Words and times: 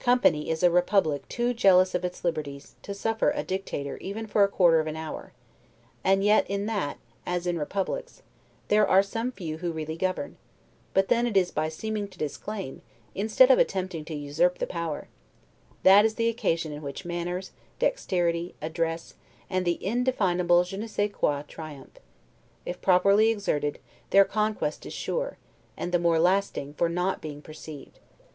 Company 0.00 0.48
is 0.48 0.62
a 0.62 0.70
republic 0.70 1.28
too 1.28 1.52
jealous 1.52 1.94
of 1.94 2.02
its 2.02 2.24
liberties, 2.24 2.76
to 2.80 2.94
suffer 2.94 3.30
a 3.32 3.42
dictator 3.44 3.98
even 3.98 4.26
for 4.26 4.42
a 4.42 4.48
quarter 4.48 4.80
of 4.80 4.86
an 4.86 4.96
hour; 4.96 5.32
and 6.02 6.24
yet 6.24 6.48
in 6.48 6.64
that, 6.64 6.96
as 7.26 7.46
in 7.46 7.58
republics, 7.58 8.22
there 8.68 8.88
are 8.88 9.02
some 9.02 9.30
few 9.30 9.58
who 9.58 9.72
really 9.72 9.98
govern; 9.98 10.38
but 10.94 11.08
then 11.08 11.26
it 11.26 11.36
is 11.36 11.50
by 11.50 11.68
seeming 11.68 12.08
to 12.08 12.16
disclaim, 12.16 12.80
instead 13.14 13.50
of 13.50 13.58
attempting 13.58 14.02
to 14.06 14.14
usurp 14.14 14.56
the 14.56 14.66
power; 14.66 15.08
that 15.82 16.06
is 16.06 16.14
the 16.14 16.30
occasion 16.30 16.72
in 16.72 16.80
which 16.80 17.04
manners, 17.04 17.50
dexterity, 17.78 18.54
address, 18.62 19.12
and 19.50 19.66
the 19.66 19.78
undefinable 19.86 20.64
'je 20.64 20.78
ne 20.78 20.86
sais 20.86 21.12
quoi' 21.12 21.42
triumph; 21.46 21.98
if 22.64 22.80
properly 22.80 23.28
exerted, 23.30 23.78
their 24.08 24.24
conquest 24.24 24.86
is 24.86 24.94
sure, 24.94 25.36
and 25.76 25.92
the 25.92 25.98
more 25.98 26.18
lasting 26.18 26.72
for 26.72 26.88
not 26.88 27.20
being 27.20 27.42
perceived. 27.42 27.98